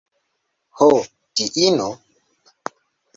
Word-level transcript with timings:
Ho, 0.79 0.87
diino! 1.41 1.91